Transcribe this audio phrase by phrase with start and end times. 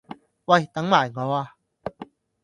[0.45, 1.55] 喂等埋我呀